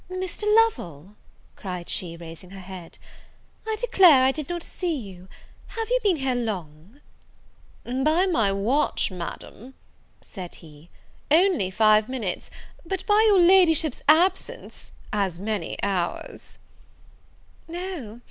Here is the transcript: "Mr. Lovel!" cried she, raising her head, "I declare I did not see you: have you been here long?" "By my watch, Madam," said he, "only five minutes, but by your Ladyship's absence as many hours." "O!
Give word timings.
"Mr. 0.09 0.51
Lovel!" 0.55 1.13
cried 1.55 1.87
she, 1.87 2.17
raising 2.17 2.49
her 2.49 2.59
head, 2.59 2.97
"I 3.67 3.75
declare 3.79 4.23
I 4.23 4.31
did 4.31 4.49
not 4.49 4.63
see 4.63 4.95
you: 4.97 5.27
have 5.67 5.89
you 5.91 5.99
been 6.03 6.15
here 6.15 6.33
long?" 6.33 7.01
"By 7.85 8.25
my 8.25 8.51
watch, 8.51 9.11
Madam," 9.11 9.75
said 10.19 10.55
he, 10.55 10.89
"only 11.29 11.69
five 11.69 12.09
minutes, 12.09 12.49
but 12.83 13.05
by 13.05 13.23
your 13.27 13.39
Ladyship's 13.39 14.01
absence 14.09 14.91
as 15.13 15.37
many 15.37 15.77
hours." 15.83 16.57
"O! 17.69 18.19